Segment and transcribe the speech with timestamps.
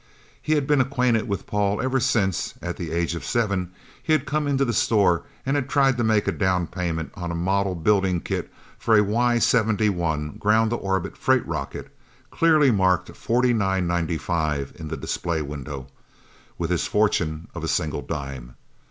[0.41, 4.25] He had been acquainted with Paul ever since, at the age of seven, he had
[4.25, 7.75] come into the store and had tried to make a down payment on a model
[7.75, 11.95] building kit for a Y 71 ground to orbit freight rocket
[12.31, 15.85] clearly marked $49.95 in the display window
[16.57, 18.55] with his fortune of a single dime.